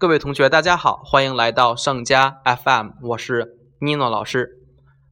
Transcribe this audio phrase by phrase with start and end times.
[0.00, 4.58] 各位同学，大家好，欢迎来到盛佳 FM，我是尼诺老师。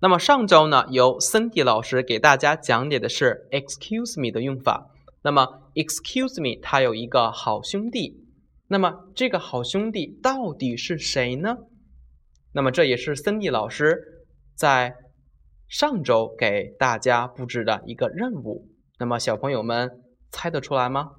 [0.01, 4.87] 那么上周呢，由森迪老师给大家讲解的是 “excuse me” 的用法。
[5.21, 8.25] 那么 “excuse me” 它有一个好兄弟，
[8.69, 11.59] 那么这个好兄弟到底是谁呢？
[12.55, 14.25] 那么这也是森迪老师
[14.57, 14.95] 在
[15.69, 18.67] 上周给大家布置的一个任务。
[18.99, 19.91] 那么小朋友们
[20.31, 21.11] 猜得出来吗？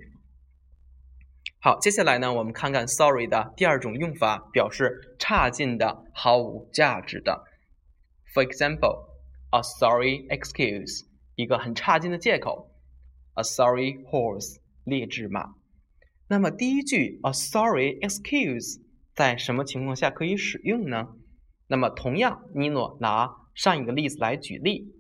[1.60, 7.44] 好，接下来呢，我们看看 “sorry” 的第二种用法，表示差劲的、毫无价值的。
[8.34, 9.10] For example,
[9.52, 11.06] a sorry excuse，
[11.36, 12.72] 一个很差劲的借口。
[13.36, 15.54] A sorry horse，劣质马。
[16.28, 18.82] 那么第一句 “a sorry excuse”
[19.14, 21.10] 在什么情况下可以使用呢？
[21.68, 24.94] 那么同样，尼诺拿上一个例子来举例。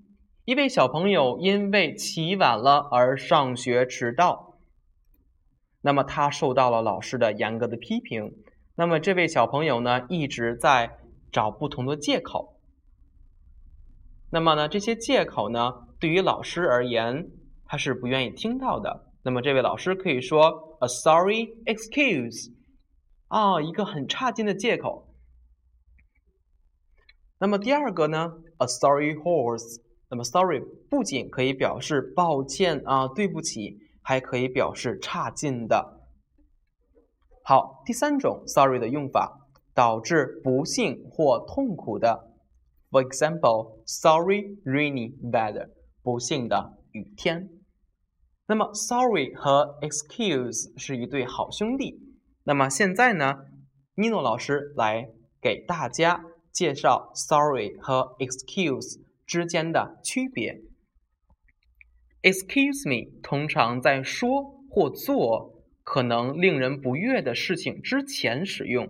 [0.46, 4.60] 一位小朋友因为起晚了而上学迟到，
[5.82, 8.36] 那么他受到了老师的严格的批评。
[8.76, 10.98] 那么这位小朋友呢，一直在
[11.32, 12.60] 找不同的借口。
[14.30, 17.30] 那么呢，这些借口呢，对于老师而言，
[17.66, 19.13] 他是不愿意听到的。
[19.24, 22.52] 那么这位老师可以说 “a sorry excuse”，
[23.30, 25.08] 啊，一个很差劲的借口。
[27.40, 29.82] 那么第二个呢，“a sorry horse”。
[30.10, 36.02] 那么，sorry 不仅可以表示抱歉啊，对不起，还可以表示差劲的。
[37.44, 42.32] 好，第三种 sorry 的用法，导致不幸或痛苦的。
[42.92, 45.70] For example, sorry rainy weather，
[46.04, 47.50] 不幸的雨天。
[48.48, 52.00] 那么，sorry 和 excuse 是一对好兄弟。
[52.44, 53.46] 那么现在呢，
[53.96, 55.10] 尼诺老师来
[55.42, 59.02] 给大家介绍 sorry 和 excuse。
[59.26, 60.62] 之间的区别。
[62.22, 64.30] Excuse me，通常在说
[64.70, 68.90] 或做可能令人不悦的事情之前使用，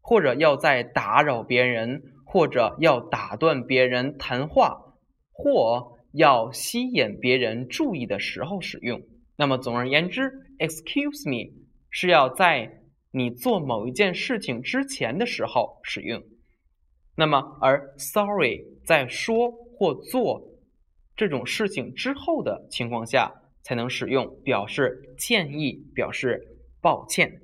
[0.00, 4.96] 或者要在打扰别人，或者要打断别人谈话，
[5.32, 9.02] 或要吸引别人注意的时候使用。
[9.36, 11.52] 那么，总而言之，Excuse me
[11.90, 16.22] 是要在你做某一件事情之前的时候使用。
[17.16, 19.60] 那么，而 Sorry 在说。
[19.74, 20.60] 或做
[21.16, 27.42] 这种事情之后的情况下，才能使用表示歉意、表示抱歉。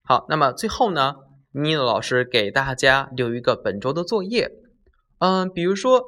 [0.00, 1.16] 好，那么最后呢，
[1.56, 4.50] 妮娜老师给大家留一个本周的作业。
[5.18, 6.02] 嗯，比如说，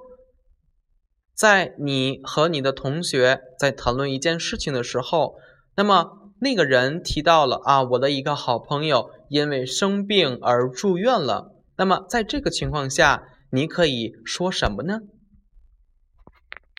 [1.33, 5.37] 在你和你的同学在谈论一件事情的时候，
[5.77, 11.53] 那么那个人提到了啊，我的一个好朋友因为生病而住院了。
[11.77, 15.03] 那么，在这个情况下，你可以说什么呢？